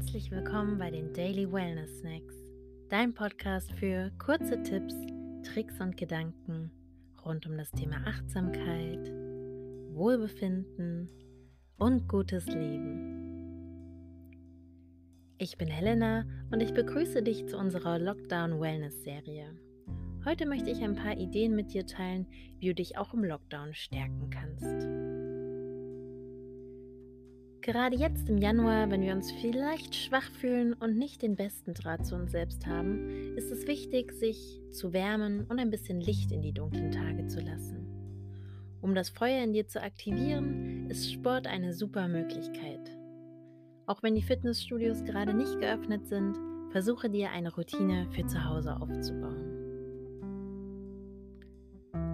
Herzlich 0.00 0.30
willkommen 0.30 0.78
bei 0.78 0.90
den 0.90 1.12
Daily 1.12 1.52
Wellness 1.52 1.98
Snacks, 1.98 2.34
dein 2.88 3.12
Podcast 3.12 3.70
für 3.72 4.10
kurze 4.18 4.62
Tipps, 4.62 4.94
Tricks 5.44 5.78
und 5.78 5.98
Gedanken 5.98 6.70
rund 7.22 7.46
um 7.46 7.58
das 7.58 7.70
Thema 7.70 7.96
Achtsamkeit, 8.06 9.12
Wohlbefinden 9.92 11.10
und 11.76 12.08
gutes 12.08 12.46
Leben. 12.46 13.14
Ich 15.36 15.58
bin 15.58 15.68
Helena 15.68 16.24
und 16.50 16.62
ich 16.62 16.72
begrüße 16.72 17.22
dich 17.22 17.46
zu 17.46 17.58
unserer 17.58 17.98
Lockdown 17.98 18.58
Wellness 18.58 19.04
Serie. 19.04 19.54
Heute 20.24 20.46
möchte 20.46 20.70
ich 20.70 20.82
ein 20.82 20.96
paar 20.96 21.18
Ideen 21.18 21.54
mit 21.54 21.74
dir 21.74 21.84
teilen, 21.84 22.26
wie 22.58 22.68
du 22.68 22.74
dich 22.74 22.96
auch 22.96 23.12
im 23.12 23.22
Lockdown 23.22 23.74
stärken 23.74 24.30
kannst. 24.30 25.09
Gerade 27.62 27.94
jetzt 27.94 28.30
im 28.30 28.38
Januar, 28.38 28.90
wenn 28.90 29.02
wir 29.02 29.12
uns 29.12 29.30
vielleicht 29.32 29.94
schwach 29.94 30.30
fühlen 30.40 30.72
und 30.72 30.96
nicht 30.96 31.20
den 31.20 31.36
besten 31.36 31.74
Draht 31.74 32.06
zu 32.06 32.14
uns 32.14 32.32
selbst 32.32 32.66
haben, 32.66 33.36
ist 33.36 33.50
es 33.50 33.66
wichtig, 33.66 34.12
sich 34.12 34.62
zu 34.70 34.94
wärmen 34.94 35.44
und 35.44 35.58
ein 35.58 35.70
bisschen 35.70 36.00
Licht 36.00 36.32
in 36.32 36.40
die 36.40 36.54
dunklen 36.54 36.90
Tage 36.90 37.26
zu 37.26 37.40
lassen. 37.40 37.86
Um 38.80 38.94
das 38.94 39.10
Feuer 39.10 39.44
in 39.44 39.52
dir 39.52 39.66
zu 39.66 39.82
aktivieren, 39.82 40.88
ist 40.88 41.12
Sport 41.12 41.46
eine 41.46 41.74
super 41.74 42.08
Möglichkeit. 42.08 42.96
Auch 43.84 44.02
wenn 44.02 44.14
die 44.14 44.22
Fitnessstudios 44.22 45.04
gerade 45.04 45.34
nicht 45.34 45.60
geöffnet 45.60 46.06
sind, 46.06 46.38
versuche 46.70 47.10
dir 47.10 47.30
eine 47.30 47.54
Routine 47.54 48.06
für 48.12 48.26
zu 48.26 48.42
Hause 48.42 48.80
aufzubauen. 48.80 49.58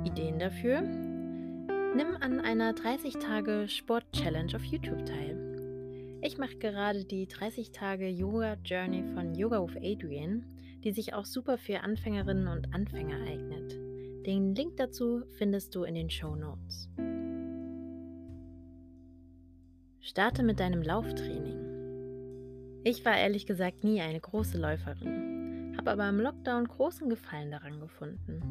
Ideen 0.05 0.41
dafür? 0.41 1.16
Nimm 1.97 2.15
an 2.21 2.41
einer 2.41 2.75
30-Tage-Sport-Challenge 2.75 4.55
auf 4.55 4.63
YouTube 4.65 5.07
teil. 5.07 6.19
Ich 6.21 6.37
mache 6.37 6.57
gerade 6.57 7.07
die 7.07 7.27
30-Tage-Yoga-Journey 7.27 9.03
von 9.15 9.35
Yoga 9.35 9.67
with 9.67 9.79
Adrian, 9.79 10.45
die 10.85 10.93
sich 10.93 11.15
auch 11.15 11.25
super 11.25 11.57
für 11.57 11.81
Anfängerinnen 11.81 12.49
und 12.49 12.75
Anfänger 12.75 13.17
eignet. 13.27 13.79
Den 14.27 14.55
Link 14.55 14.77
dazu 14.77 15.23
findest 15.39 15.75
du 15.75 15.85
in 15.85 15.95
den 15.95 16.11
Show 16.11 16.37
Notes. 16.37 16.91
Starte 20.03 20.43
mit 20.43 20.61
deinem 20.61 20.83
Lauftraining. 20.83 22.83
Ich 22.85 23.07
war 23.07 23.17
ehrlich 23.17 23.47
gesagt 23.47 23.85
nie 23.85 24.03
eine 24.03 24.21
große 24.21 24.59
Läuferin, 24.59 25.75
habe 25.79 25.93
aber 25.93 26.07
im 26.11 26.21
Lockdown 26.21 26.69
großen 26.69 27.09
Gefallen 27.09 27.53
daran 27.53 27.81
gefunden. 27.81 28.43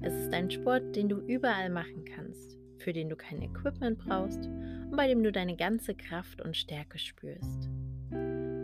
Es 0.00 0.14
ist 0.14 0.32
ein 0.32 0.50
Sport, 0.50 0.96
den 0.96 1.10
du 1.10 1.18
überall 1.18 1.68
machen 1.68 2.06
kannst 2.06 2.57
für 2.88 2.94
den 2.94 3.10
du 3.10 3.16
kein 3.16 3.42
Equipment 3.42 3.98
brauchst 3.98 4.46
und 4.46 4.96
bei 4.96 5.08
dem 5.08 5.22
du 5.22 5.30
deine 5.30 5.56
ganze 5.56 5.94
Kraft 5.94 6.40
und 6.40 6.56
Stärke 6.56 6.98
spürst. 6.98 7.68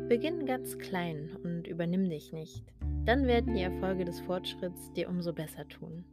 Beginn 0.08 0.46
ganz 0.46 0.78
klein 0.78 1.36
und 1.42 1.66
übernimm 1.66 2.08
dich 2.08 2.32
nicht. 2.32 2.64
Dann 3.04 3.26
werden 3.26 3.52
die 3.52 3.60
Erfolge 3.60 4.06
des 4.06 4.20
Fortschritts 4.20 4.90
dir 4.94 5.10
umso 5.10 5.34
besser 5.34 5.68
tun. 5.68 6.06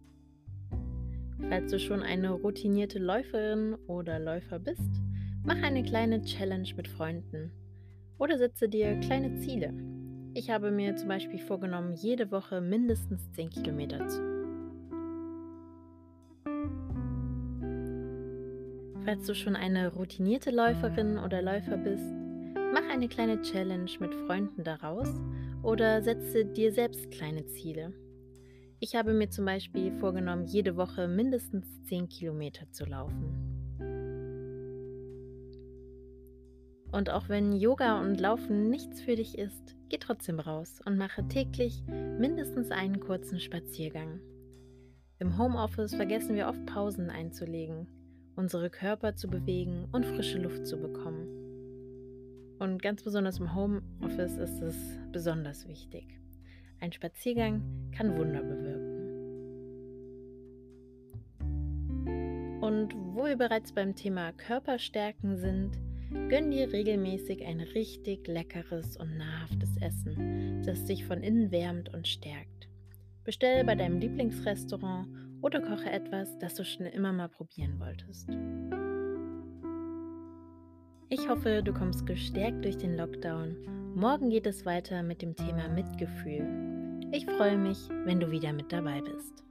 Falls 1.48 1.72
du 1.72 1.80
schon 1.80 2.04
eine 2.04 2.32
routinierte 2.32 3.00
Läuferin 3.00 3.76
oder 3.88 4.20
Läufer 4.20 4.60
bist, 4.60 4.92
mach 5.46 5.64
eine 5.64 5.82
kleine 5.82 6.22
Challenge 6.22 6.68
mit 6.76 6.90
Freunden 6.90 7.54
oder 8.18 8.38
setze 8.38 8.68
dir 8.68 9.00
kleine 9.00 9.36
Ziele. 9.36 9.74
Ich 10.34 10.50
habe 10.50 10.70
mir 10.70 10.98
zum 10.98 11.08
Beispiel 11.08 11.40
vorgenommen, 11.40 11.94
jede 11.94 12.30
Woche 12.30 12.60
mindestens 12.60 13.32
10 13.32 13.52
Kilometer 13.52 14.06
zu 14.10 14.31
Falls 19.04 19.26
du 19.26 19.34
schon 19.34 19.56
eine 19.56 19.92
routinierte 19.92 20.52
Läuferin 20.52 21.18
oder 21.18 21.42
Läufer 21.42 21.76
bist, 21.76 22.06
mach 22.72 22.88
eine 22.88 23.08
kleine 23.08 23.42
Challenge 23.42 23.90
mit 24.00 24.14
Freunden 24.14 24.64
daraus 24.64 25.10
oder 25.64 26.04
setze 26.04 26.46
dir 26.46 26.72
selbst 26.72 27.10
kleine 27.10 27.48
Ziele. 27.48 27.94
Ich 28.80 28.94
habe 28.94 29.14
mir 29.14 29.32
zum 29.32 29.46
Beispiel 29.46 29.92
vorgenommen, 29.94 30.46
jede 30.46 30.78
Woche 30.78 31.08
mindestens 31.08 31.66
10 31.86 32.10
Kilometer 32.10 32.70
zu 32.72 32.86
laufen. 32.86 33.80
Und 36.92 37.10
auch 37.10 37.28
wenn 37.28 37.54
Yoga 37.54 38.02
und 38.02 38.20
Laufen 38.20 38.70
nichts 38.70 39.02
für 39.02 39.16
dich 39.16 39.36
ist, 39.36 39.76
geh 39.90 39.98
trotzdem 39.98 40.40
raus 40.40 40.80
und 40.86 41.00
mache 41.00 41.28
täglich 41.28 41.82
mindestens 41.88 42.70
einen 42.70 43.00
kurzen 43.00 43.40
Spaziergang. 43.40 44.20
Im 45.18 45.40
Homeoffice 45.40 45.96
vergessen 45.96 46.36
wir 46.36 46.48
oft 46.48 46.64
Pausen 46.68 47.10
einzulegen 47.10 47.88
unsere 48.36 48.70
Körper 48.70 49.16
zu 49.16 49.28
bewegen 49.28 49.88
und 49.92 50.06
frische 50.06 50.40
Luft 50.40 50.66
zu 50.66 50.78
bekommen. 50.78 51.28
Und 52.60 52.82
ganz 52.82 53.04
besonders 53.04 53.40
im 53.40 53.56
Homeoffice 53.56 54.38
ist 54.38 54.62
es 54.62 54.76
besonders 55.12 55.68
wichtig. 55.68 56.06
Ein 56.80 56.92
Spaziergang 56.92 57.62
kann 57.92 58.18
Wunder 58.18 58.44
bewirken. 58.44 59.02
Und 62.62 62.94
wo 63.16 63.26
wir 63.26 63.38
bereits 63.38 63.74
beim 63.74 63.96
Thema 63.96 64.32
Körperstärken 64.34 65.38
sind, 65.38 65.72
gönn 66.30 66.52
dir 66.52 66.72
regelmäßig 66.72 67.46
ein 67.46 67.60
richtig 67.60 68.28
leckeres 68.28 68.98
und 68.98 69.18
nahrhaftes 69.18 69.78
Essen, 69.78 70.62
das 70.64 70.86
dich 70.86 71.06
von 71.06 71.24
innen 71.24 71.52
wärmt 71.52 71.94
und 71.94 72.08
stärkt. 72.08 72.68
Bestelle 73.24 73.64
bei 73.64 73.76
deinem 73.76 74.00
Lieblingsrestaurant 74.00 75.08
oder 75.42 75.62
koche 75.62 75.92
etwas, 75.92 76.38
das 76.40 76.56
du 76.56 76.64
schon 76.64 76.86
immer 76.86 77.12
mal 77.14 77.30
probieren 77.30 77.80
wolltest. 77.80 78.30
Ich 81.10 81.28
hoffe, 81.28 81.62
du 81.64 81.74
kommst 81.74 82.06
gestärkt 82.06 82.64
durch 82.64 82.78
den 82.78 82.96
Lockdown. 82.96 83.94
Morgen 83.96 84.30
geht 84.30 84.48
es 84.48 84.66
weiter 84.66 85.04
mit 85.04 85.22
dem 85.22 85.36
Thema 85.36 85.68
Mitgefühl. 85.68 86.48
Ich 87.12 87.26
freue 87.26 87.58
mich, 87.58 87.90
wenn 88.06 88.20
du 88.20 88.32
wieder 88.32 88.54
mit 88.54 88.72
dabei 88.72 89.02
bist. 89.02 89.44